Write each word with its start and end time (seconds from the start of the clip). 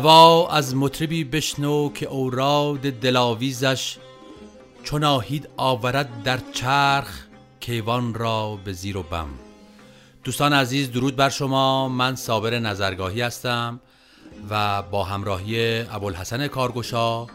نوا 0.00 0.48
از 0.48 0.76
مطربی 0.76 1.24
بشنو 1.24 1.92
که 1.92 2.06
اوراد 2.06 2.80
دلاویزش 2.80 3.96
چناهید 4.84 5.48
آورد 5.56 6.22
در 6.22 6.38
چرخ 6.52 7.26
کیوان 7.60 8.14
را 8.14 8.58
به 8.64 8.72
زیر 8.72 8.96
و 8.96 9.02
بم. 9.02 9.28
دوستان 10.24 10.52
عزیز 10.52 10.92
درود 10.92 11.16
بر 11.16 11.28
شما. 11.28 11.88
من 11.88 12.16
صابر 12.16 12.58
نظرگاهی 12.58 13.20
هستم 13.20 13.80
و 14.50 14.82
با 14.82 15.04
همراهی 15.04 15.80
ابوالحسن 15.80 16.46
کارگشا 16.46 17.26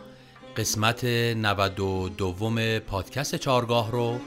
قسمت 0.57 1.03
92 1.03 2.09
دوم 2.17 2.79
پادکست 2.79 3.35
چارگاه 3.35 3.91
رو 3.91 4.19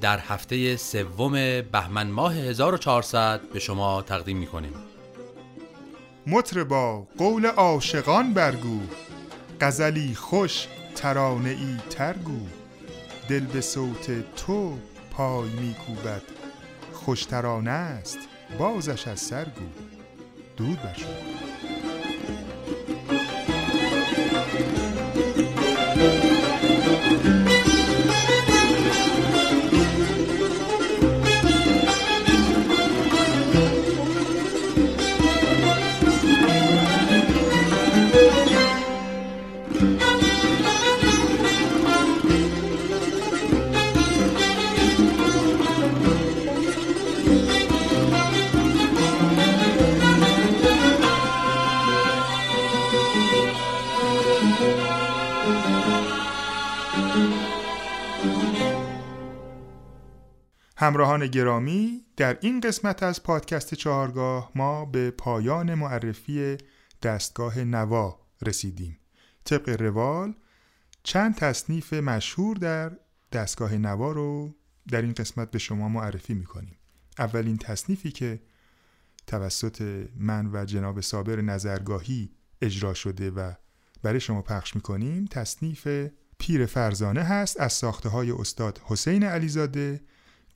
در 0.00 0.18
هفته 0.18 0.76
سوم 0.76 1.32
بهمن 1.60 2.10
ماه 2.10 2.34
1400 2.34 3.40
به 3.52 3.58
شما 3.58 4.02
تقدیم 4.02 4.36
می‌کنیم. 4.36 4.87
مطربا 6.30 7.06
قول 7.18 7.46
عاشقان 7.46 8.34
برگو. 8.34 8.80
غزلی 9.60 10.14
خوش 10.14 10.66
ترانه 10.94 11.50
ای 11.50 11.76
ترگو. 11.90 12.46
دل 13.28 13.40
به 13.40 13.60
صوت 13.60 14.34
تو 14.36 14.78
پای 15.10 15.50
میکوبد. 15.50 16.22
خوش 16.92 17.24
ترانه 17.24 17.70
است 17.70 18.18
بازش 18.58 19.08
از 19.08 19.20
سرگو. 19.20 19.66
دود 20.56 20.82
بر 20.82 20.96
همراهان 60.88 61.26
گرامی 61.26 62.04
در 62.16 62.38
این 62.40 62.60
قسمت 62.60 63.02
از 63.02 63.22
پادکست 63.22 63.74
چهارگاه 63.74 64.52
ما 64.54 64.84
به 64.84 65.10
پایان 65.10 65.74
معرفی 65.74 66.56
دستگاه 67.02 67.58
نوا 67.58 68.20
رسیدیم. 68.42 68.98
طبق 69.44 69.68
روال 69.68 70.34
چند 71.02 71.34
تصنیف 71.34 71.92
مشهور 71.92 72.56
در 72.56 72.92
دستگاه 73.32 73.74
نوا 73.74 74.12
رو 74.12 74.54
در 74.88 75.02
این 75.02 75.12
قسمت 75.12 75.50
به 75.50 75.58
شما 75.58 75.88
معرفی 75.88 76.34
می‌کنیم. 76.34 76.76
اولین 77.18 77.56
تصنیفی 77.56 78.10
که 78.10 78.40
توسط 79.26 80.06
من 80.16 80.50
و 80.52 80.64
جناب 80.64 81.00
صابر 81.00 81.40
نظرگاهی 81.40 82.30
اجرا 82.62 82.94
شده 82.94 83.30
و 83.30 83.52
برای 84.02 84.20
شما 84.20 84.42
پخش 84.42 84.76
می‌کنیم 84.76 85.24
تصنیف 85.24 85.88
پیر 86.38 86.66
فرزانه 86.66 87.22
هست 87.22 87.60
از 87.60 87.72
ساخته 87.72 88.08
های 88.08 88.30
استاد 88.30 88.80
حسین 88.84 89.24
علیزاده 89.24 90.00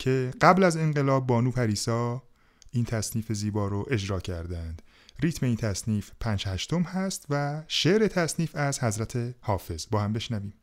که 0.02 0.30
قبل 0.40 0.64
از 0.64 0.76
انقلاب 0.76 1.26
بانو 1.26 1.50
پریسا 1.50 2.22
این 2.70 2.84
تصنیف 2.84 3.32
زیبا 3.32 3.68
رو 3.68 3.86
اجرا 3.90 4.20
کردند. 4.20 4.82
ریتم 5.20 5.46
این 5.46 5.56
تصنیف 5.56 6.10
پنج 6.20 6.44
هشتم 6.46 6.82
هست 6.82 7.26
و 7.30 7.62
شعر 7.68 8.08
تصنیف 8.08 8.56
از 8.56 8.80
حضرت 8.80 9.34
حافظ. 9.40 9.86
با 9.90 10.00
هم 10.00 10.12
بشنویم. 10.12 10.54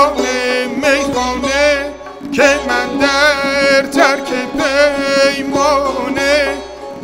خانه 0.00 0.66
میخانه 0.66 1.90
که 2.32 2.48
من 2.68 2.98
در 2.98 3.82
ترک 3.82 4.28
پیمانه. 4.58 6.54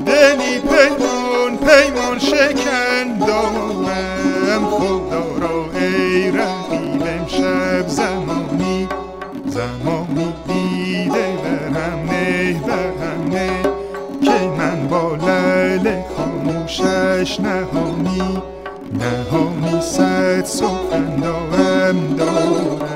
دلی 0.07 0.59
پیمان 0.59 1.57
پیمان 1.57 2.19
شکن 2.19 3.19
دارم 3.19 4.67
خدا 4.71 5.27
را 5.41 5.81
ای 5.81 6.31
رقیب 6.31 7.03
امشب 7.03 7.89
زمانی 7.89 8.89
زمانی 9.47 10.35
دیده 10.47 11.39
برم 11.43 12.11
نه 12.11 12.61
برم 12.67 13.31
نه. 13.31 13.63
که 14.23 14.49
من 14.59 14.89
با 14.89 15.17
لل 15.17 16.03
خاموشش 16.17 17.41
نهانی. 17.41 18.56
The 18.93 19.25
homicide 19.31 20.47
so 20.47 20.91
and 20.93 21.25
oh 21.25 21.51
and 21.53 22.21
oh. 22.21 22.96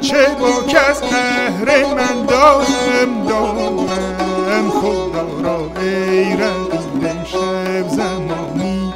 چه 0.00 0.26
با 0.40 0.62
کس 0.68 1.00
قهر 1.00 1.94
من 1.94 2.26
دارم 2.26 3.26
دارم 3.28 4.70
خدا 4.70 5.26
را 5.42 5.82
ای 5.82 6.36
رقیب 6.36 7.88
زمانی 7.88 8.94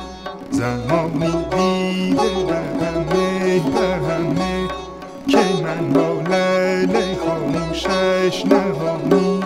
زمانی 0.51 1.33
دیده 1.51 2.45
برهمه 2.49 3.61
برهمه 3.61 4.69
که 5.29 5.39
من 5.65 5.93
با 5.93 6.21
لله 6.31 7.17
خاموشش 7.27 8.47
نهانی 8.47 9.41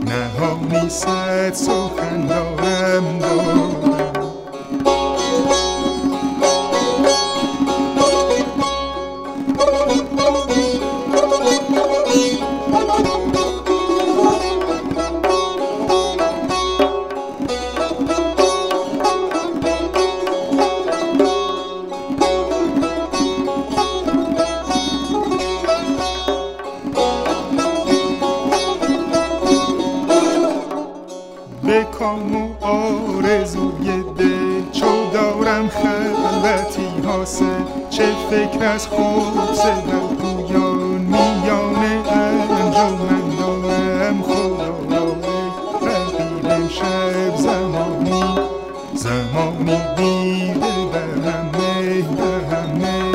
نهانی 0.00 0.88
صد 0.88 1.52
سخن 1.52 2.26
دارم 2.26 3.18
دارم 3.18 3.63
شب 47.14 47.36
زمانی 47.36 48.38
زمانی 48.94 49.78
دیده 49.96 50.86
بر 50.92 51.30
همه 51.30 52.02
بر 52.02 52.44
همه 52.44 53.12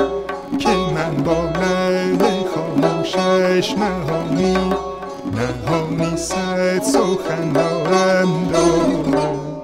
که 0.57 0.69
من 0.69 1.15
با 1.23 1.49
لعل 1.49 2.43
خاموشش 2.55 3.73
نهانی 3.77 4.53
نهانی 5.33 6.17
صد 6.17 6.83
سخن 6.83 7.53
دارم 7.53 8.47
دارم 8.47 9.61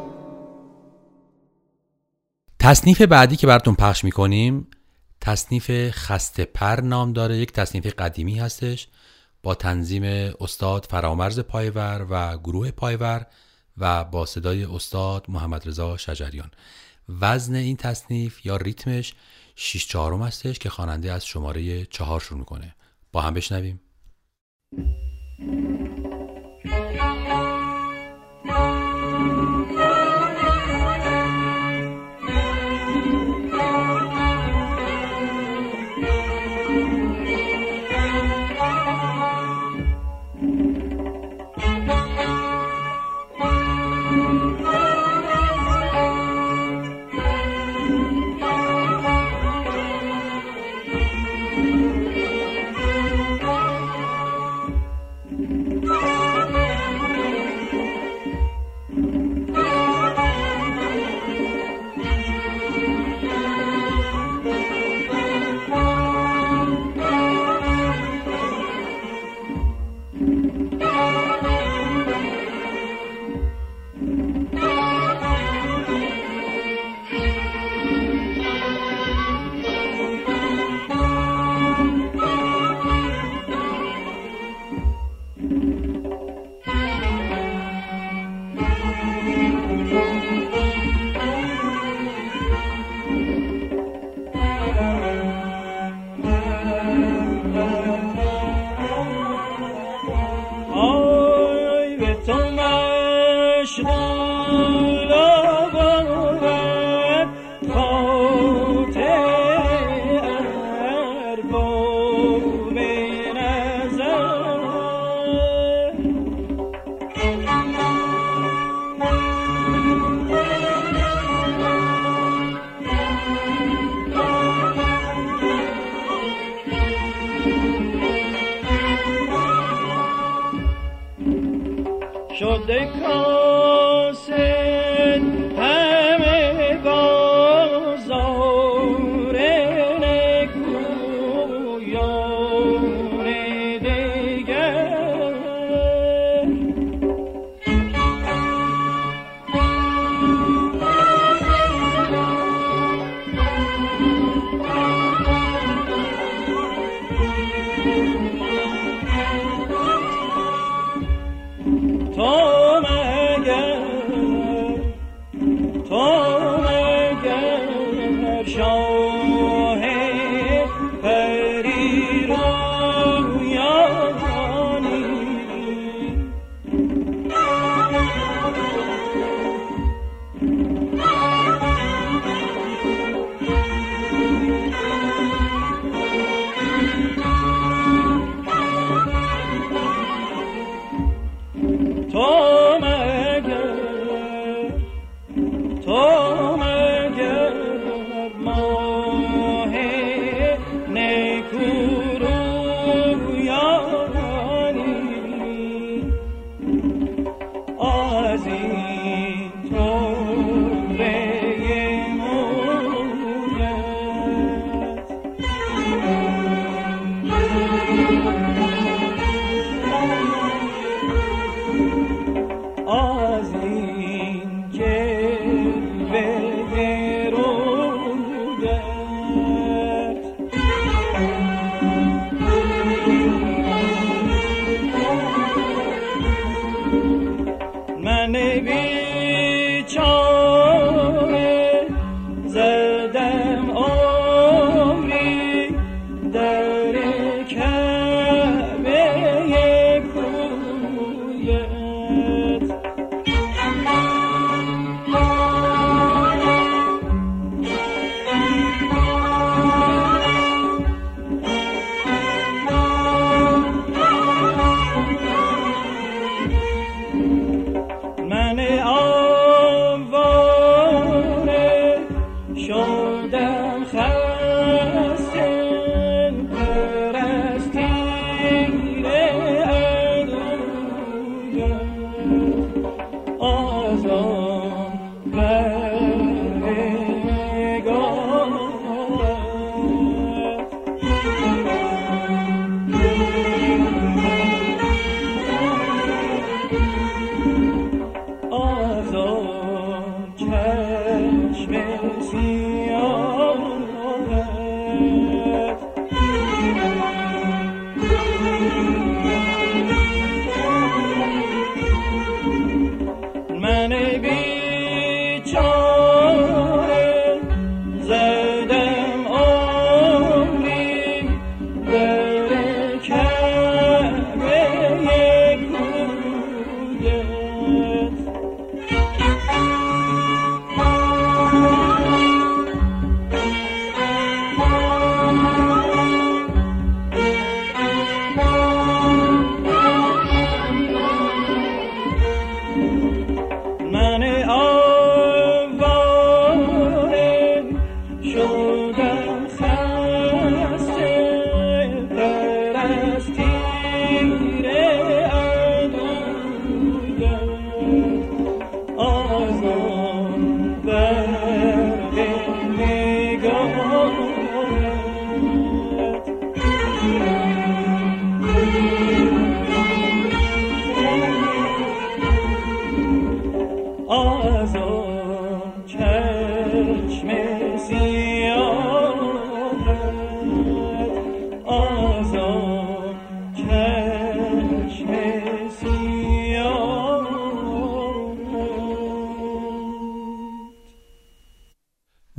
تصنیف 2.59 3.01
بعدی 3.01 3.35
که 3.35 3.47
براتون 3.47 3.75
پخش 3.75 4.03
می‌کنیم 4.03 4.67
تصنیف 5.21 5.71
خسته 5.91 6.45
پر 6.45 6.81
نام 6.81 7.13
داره 7.13 7.37
یک 7.37 7.51
تصنیف 7.51 7.93
قدیمی 7.97 8.39
هستش 8.39 8.87
با 9.43 9.55
تنظیم 9.55 10.33
استاد 10.41 10.87
فرامرز 10.89 11.39
پایور 11.39 12.05
و 12.09 12.37
گروه 12.37 12.71
پایور. 12.71 13.25
و 13.77 14.03
با 14.03 14.25
صدای 14.25 14.65
استاد 14.65 15.25
محمد 15.29 15.67
رضا 15.67 15.97
شجریان. 15.97 16.51
وزن 17.09 17.55
این 17.55 17.77
تصنیف 17.77 18.45
یا 18.45 18.57
ریتمش 18.57 19.13
6 19.55 19.87
چهارم 19.87 20.21
هستش 20.21 20.59
که 20.59 20.69
خواننده 20.69 21.11
از 21.11 21.25
شماره 21.25 21.85
چهار 21.85 22.19
شروع 22.19 22.39
می‌کنه 22.39 22.75
با 23.11 23.21
هم 23.21 23.33
بشنویم. 23.33 23.81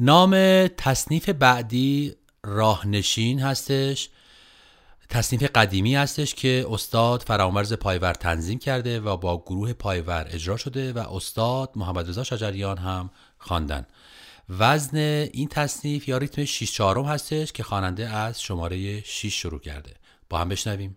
نام 0.07 0.35
تصنیف 0.69 1.29
بعدی 1.29 2.15
راهنشین 2.45 3.41
هستش 3.41 4.09
تصنیف 5.09 5.43
قدیمی 5.43 5.97
هستش 5.97 6.35
که 6.35 6.67
استاد 6.71 7.23
فرامرز 7.23 7.73
پایور 7.73 8.13
تنظیم 8.15 8.59
کرده 8.59 9.01
و 9.01 9.17
با 9.17 9.43
گروه 9.47 9.73
پایور 9.73 10.27
اجرا 10.31 10.57
شده 10.57 10.93
و 10.93 10.99
استاد 10.99 11.73
محمد 11.77 12.09
رضا 12.09 12.25
شجریان 12.25 12.79
هم 12.79 13.11
خواندن. 13.39 13.87
وزن 14.49 14.97
این 15.33 15.49
تصنیف 15.49 16.09
یا 16.09 16.19
ریتم 16.19 16.45
6 16.45 16.73
چهارم 16.73 17.05
هستش 17.05 17.53
که 17.53 17.63
خواننده 17.63 18.09
از 18.09 18.43
شماره 18.43 19.01
6 19.01 19.35
شروع 19.35 19.61
کرده. 19.61 19.95
با 20.31 20.39
هم 20.39 20.49
بشنویم. 20.49 20.97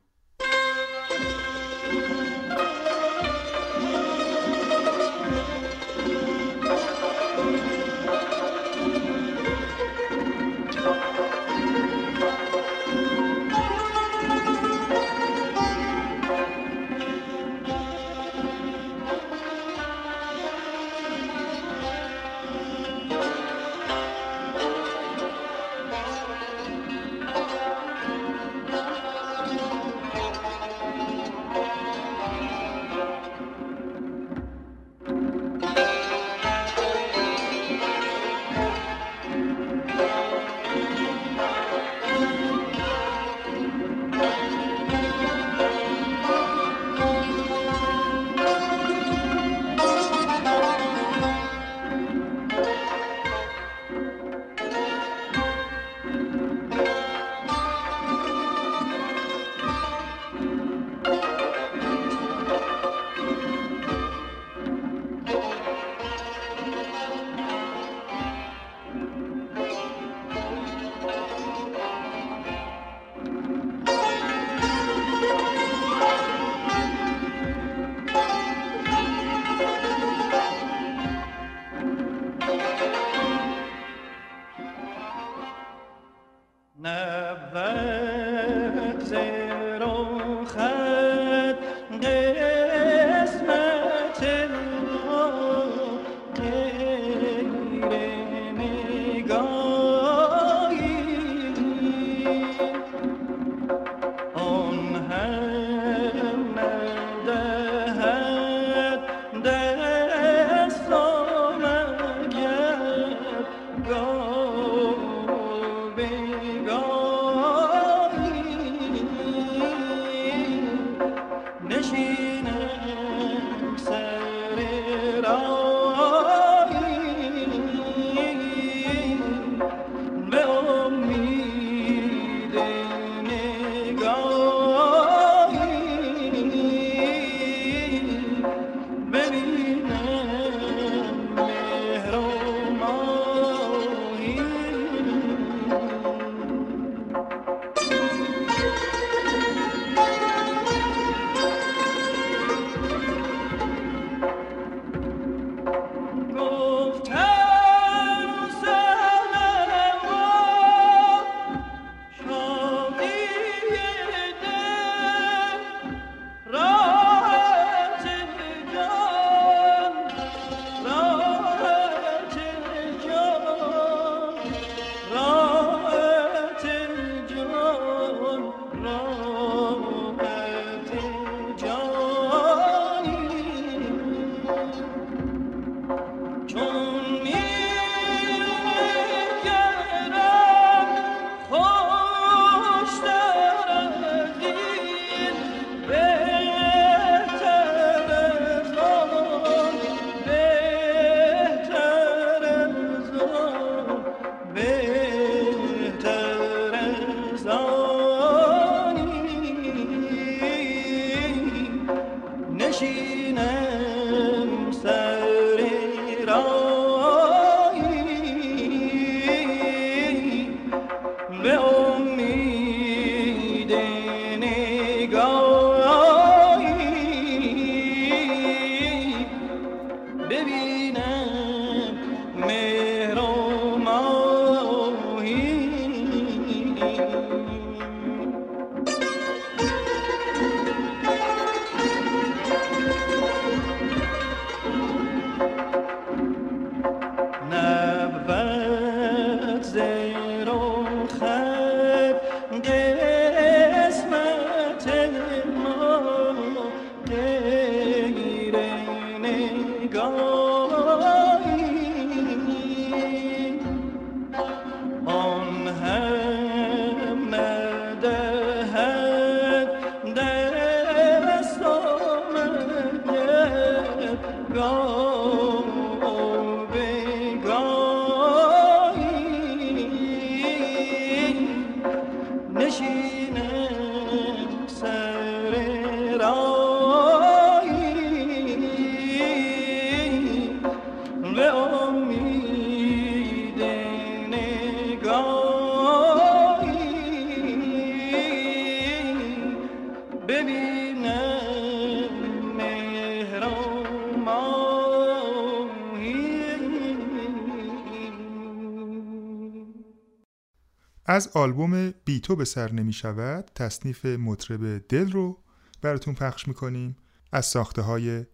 از 311.09 311.27
آلبوم 311.33 311.91
بی 312.05 312.19
تو 312.19 312.35
به 312.35 312.45
سر 312.45 312.71
نمی 312.71 312.93
شود 312.93 313.51
تصنیف 313.55 314.05
مطرب 314.05 314.87
دل 314.87 315.11
رو 315.11 315.43
براتون 315.81 316.13
پخش 316.13 316.47
می‌کنیم. 316.47 316.95
از 317.31 317.45
ساخته 317.45 317.81
های 317.81 318.25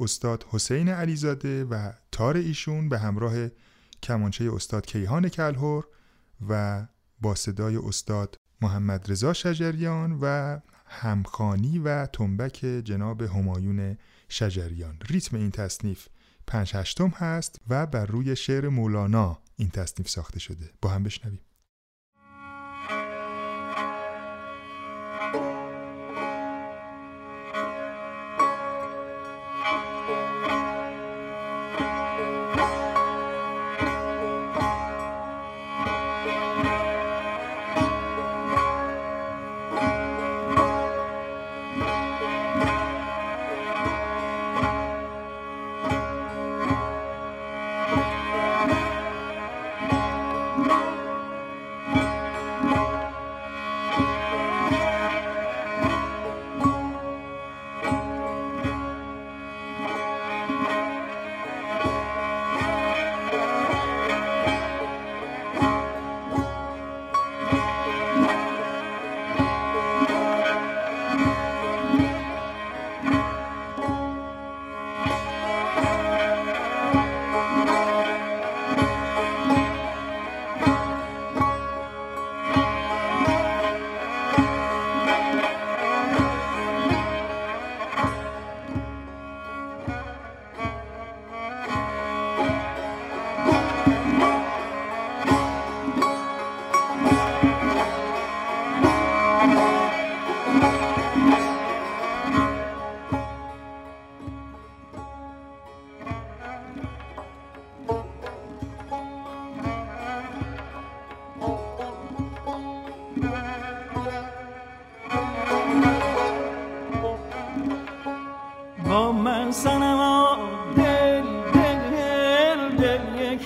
استاد 0.00 0.46
حسین 0.50 0.88
علیزاده 0.88 1.64
و 1.64 1.92
تار 2.12 2.36
ایشون 2.36 2.88
به 2.88 2.98
همراه 2.98 3.34
کمانچه 4.02 4.52
استاد 4.52 4.86
کیهان 4.86 5.28
کلهور 5.28 5.84
و 6.48 6.86
با 7.20 7.34
صدای 7.34 7.76
استاد 7.76 8.36
محمد 8.60 9.10
رضا 9.12 9.32
شجریان 9.32 10.18
و 10.22 10.58
همخانی 10.86 11.78
و 11.78 12.06
تنبک 12.06 12.58
جناب 12.84 13.22
همایون 13.22 13.98
شجریان. 14.28 14.98
ریتم 15.08 15.36
این 15.36 15.50
تصنیف 15.50 16.08
پنج 16.46 16.76
هشتم 16.76 17.08
هست 17.08 17.60
و 17.68 17.86
بر 17.86 18.06
روی 18.06 18.36
شعر 18.36 18.68
مولانا 18.68 19.38
این 19.56 19.70
تصنیف 19.70 20.08
ساخته 20.08 20.38
شده. 20.40 20.70
با 20.82 20.88
هم 20.90 21.02
بشنویم. 21.02 21.40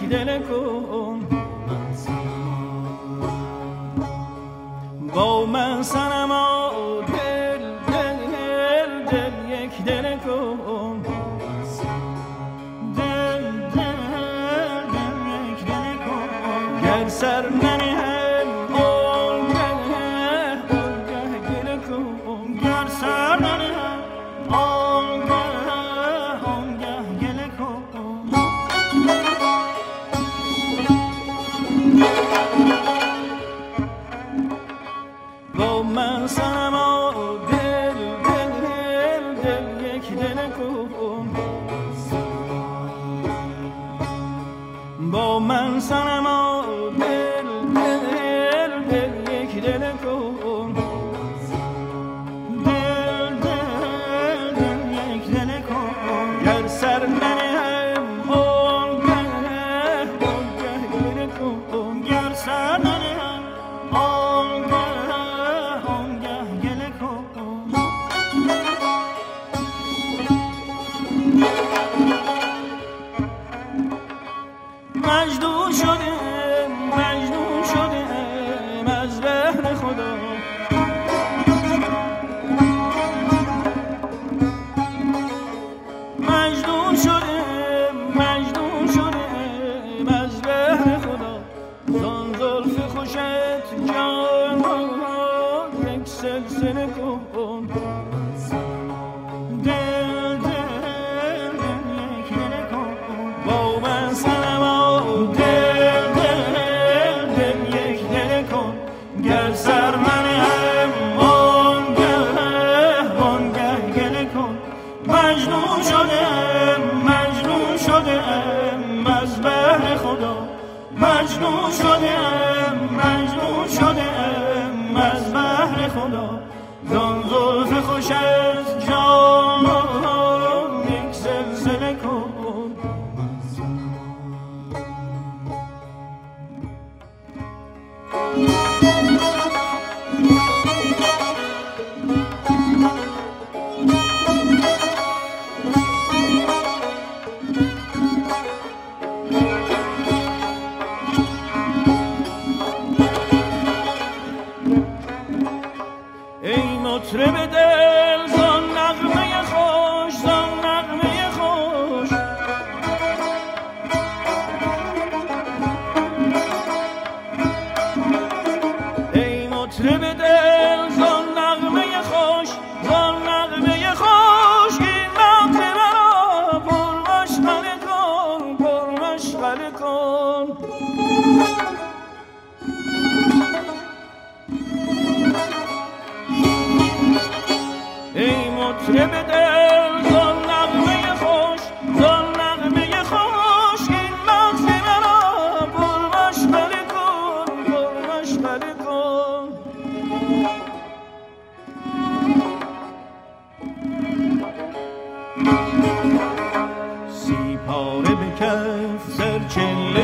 یک 0.02 0.08
دل 0.08 0.42
کن 0.42 1.26
با 5.14 5.46
من 5.46 5.82
سنما 5.82 6.17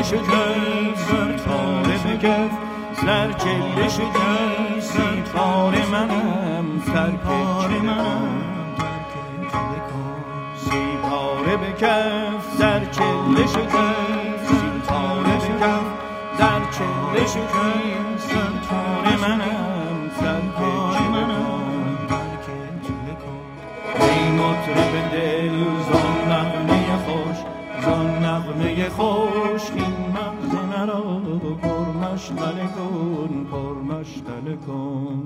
شکن 0.05 0.95
ستاره 0.95 1.97
بکف 2.05 2.51
سر 3.05 3.31
کله 3.31 3.87
شکن 3.89 4.79
ستاره 4.79 5.85
منم. 5.91 6.81
سر 6.85 7.09
پاره 7.09 7.79
منم. 7.79 8.41
سیپاره 10.57 11.57
بکف 11.57 12.57
سر 12.57 12.79
کله 12.79 13.47
شکن. 13.47 13.95
ستاره 14.47 15.35
بکف 15.37 15.85
در 16.39 16.59
کله 16.77 17.25
شکن. 17.27 18.17
ستاره 18.17 19.15
منم. 19.21 20.11
سر 20.19 20.41
پاره 20.57 21.07
منم. 21.09 21.61
ای 23.99 24.31
مطرب 24.31 25.11
دل 25.11 25.57
زان 25.89 26.31
نغمه 26.31 26.97
خوش 27.05 27.37
زان 27.85 28.25
نغمه 28.25 28.89
خوش. 28.89 29.44
مشغله 32.25 32.67
کن 32.67 33.45
پر 33.51 33.73
مشغله 33.73 34.55
کن. 34.55 35.24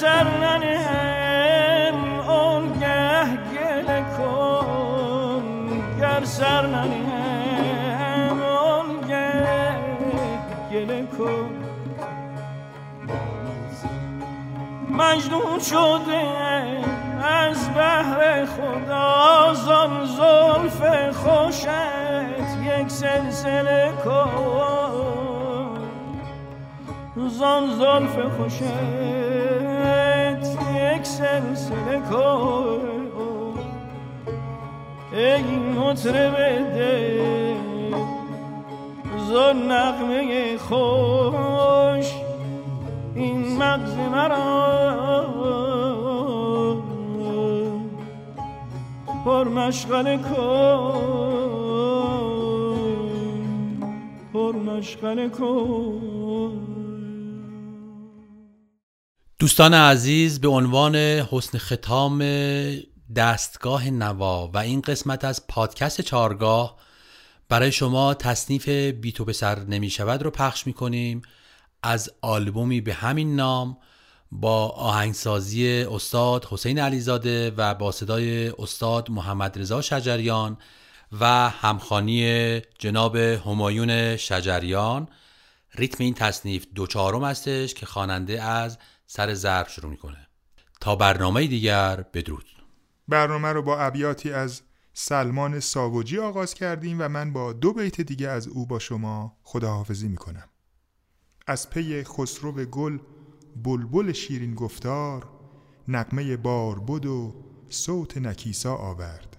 سر 0.00 0.26
ننهم 0.42 1.96
گه 2.80 3.26
گل 3.52 3.88
کن. 4.16 5.46
گر 6.00 6.24
سر 6.24 6.66
ننهم 6.66 8.38
گه 9.08 9.36
گل 10.72 11.06
کن. 11.06 11.50
مجنون 14.90 15.58
شده 15.58 16.22
از 17.24 17.70
بحر 17.74 18.46
خدا 18.46 19.54
زان 19.54 20.06
زلف 20.06 20.80
خوشت 21.16 21.68
یک 22.62 22.88
سلسله 22.88 23.92
کن. 24.04 25.28
زان 27.28 27.64
زلف 27.78 28.16
خوشت 28.36 28.62
سلسله 31.18 32.00
کن 32.10 32.80
ای 35.12 35.42
مطرب 35.78 36.34
بده 36.34 37.56
زن 39.28 39.56
نغمه 39.56 40.56
خوش. 40.58 42.12
این 43.14 43.58
مغز 43.58 43.94
مرا 44.12 44.68
پر 49.24 49.44
مشغله 49.48 50.16
کن. 50.16 51.48
پر 54.32 54.52
مشغله 54.52 55.28
کن. 55.28 56.07
دوستان 59.58 59.74
عزیز 59.74 60.40
به 60.40 60.48
عنوان 60.48 60.96
حسن 60.96 61.58
ختام 61.58 62.18
دستگاه 63.16 63.90
نوا 63.90 64.50
و 64.54 64.58
این 64.58 64.80
قسمت 64.80 65.24
از 65.24 65.46
پادکست 65.46 66.00
چارگاه 66.00 66.76
برای 67.48 67.72
شما 67.72 68.14
تصنیف 68.14 68.68
بیتو 68.68 69.24
به 69.24 69.32
سر 69.32 69.58
نمی 69.58 69.90
شود 69.90 70.22
رو 70.22 70.30
پخش 70.30 70.66
می 70.66 70.72
کنیم 70.72 71.22
از 71.82 72.10
آلبومی 72.22 72.80
به 72.80 72.94
همین 72.94 73.36
نام 73.36 73.76
با 74.32 74.68
آهنگسازی 74.68 75.68
استاد 75.68 76.44
حسین 76.50 76.78
علیزاده 76.78 77.50
و 77.56 77.74
با 77.74 77.92
صدای 77.92 78.48
استاد 78.48 79.10
محمد 79.10 79.58
رضا 79.58 79.80
شجریان 79.80 80.58
و 81.20 81.48
همخانی 81.48 82.60
جناب 82.78 83.16
همایون 83.16 84.16
شجریان. 84.16 85.08
ریتم 85.74 86.04
این 86.04 86.14
تصنیف 86.14 86.66
دوچارم 86.74 87.24
هستش 87.24 87.74
که 87.74 87.86
خواننده 87.86 88.42
از 88.42 88.78
سر 89.10 89.34
ضرب 89.34 89.68
شروع 89.68 89.90
می‌کنه. 89.90 90.28
تا 90.80 90.96
برنامه 90.96 91.46
دیگر 91.46 92.04
بدرود. 92.14 92.44
برنامه 93.08 93.48
رو 93.48 93.62
با 93.62 93.78
ابیاتی 93.78 94.32
از 94.32 94.62
سلمان 94.92 95.60
ساوجی 95.60 96.18
آغاز 96.18 96.54
کردیم 96.54 96.96
و 97.00 97.08
من 97.08 97.32
با 97.32 97.52
دو 97.52 97.72
بیت 97.72 98.00
دیگه 98.00 98.28
از 98.28 98.48
او 98.48 98.66
با 98.66 98.78
شما 98.78 99.36
خداحافظی 99.42 100.08
می‌کنم. 100.08 100.48
از 101.46 101.70
پی 101.70 102.04
خسرو 102.04 102.52
گل 102.64 102.98
بلبل 103.64 104.12
شیرین 104.12 104.54
گفتار 104.54 105.28
نقمه 105.88 106.36
باربد 106.36 107.06
و 107.06 107.34
صوت 107.68 108.18
نکیسا 108.18 108.74
آورد. 108.74 109.36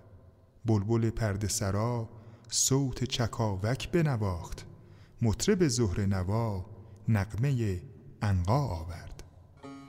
بلبل 0.65 1.10
پرده 1.10 1.47
سرا 1.47 2.10
صوت 2.49 3.03
چکاوک 3.03 3.91
بنواخت. 3.91 4.65
مطرب 5.21 5.67
زهر 5.67 6.05
نوا 6.05 6.65
نقمه 7.08 7.82
انقا 8.21 8.67
آورد. 8.67 9.09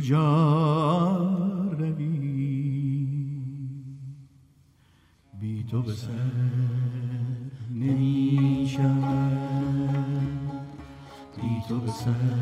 کجا 0.00 1.16
روی؟ 1.78 2.04
بی 5.40 5.64
تو 5.70 5.82
به 5.82 5.92
سر 5.92 6.10
نمی 7.70 8.68
شود 8.68 9.38
بی 11.36 11.62
تو 11.68 11.80
به 11.80 11.90
سر 11.90 12.39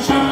sunshine. 0.00 0.27